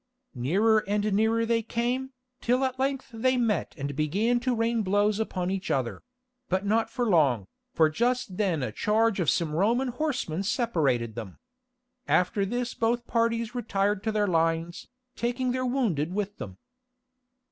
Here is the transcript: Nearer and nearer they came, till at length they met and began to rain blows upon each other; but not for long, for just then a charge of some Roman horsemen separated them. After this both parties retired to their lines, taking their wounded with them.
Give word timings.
Nearer 0.33 0.83
and 0.87 1.13
nearer 1.13 1.45
they 1.45 1.61
came, 1.61 2.11
till 2.41 2.63
at 2.65 2.79
length 2.79 3.11
they 3.13 3.37
met 3.37 3.75
and 3.77 3.95
began 3.95 4.39
to 4.39 4.55
rain 4.55 4.81
blows 4.81 5.19
upon 5.19 5.51
each 5.51 5.69
other; 5.69 6.01
but 6.49 6.65
not 6.65 6.89
for 6.89 7.05
long, 7.05 7.45
for 7.75 7.87
just 7.87 8.37
then 8.37 8.63
a 8.63 8.71
charge 8.71 9.19
of 9.19 9.29
some 9.29 9.51
Roman 9.53 9.89
horsemen 9.89 10.41
separated 10.41 11.13
them. 11.13 11.37
After 12.07 12.47
this 12.47 12.73
both 12.73 13.05
parties 13.05 13.53
retired 13.53 14.01
to 14.05 14.11
their 14.11 14.25
lines, 14.25 14.87
taking 15.15 15.51
their 15.51 15.67
wounded 15.67 16.15
with 16.15 16.39
them. 16.39 16.57